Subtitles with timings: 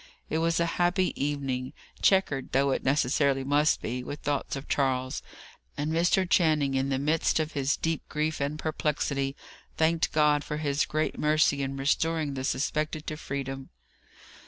[0.31, 5.21] It was a happy evening, chequered, though it necessarily must be, with thoughts of Charles.
[5.77, 6.27] And Mr.
[6.27, 9.35] Channing, in the midst of his deep grief and perplexity,
[9.77, 13.69] thanked God for His great mercy in restoring the suspected to freedom.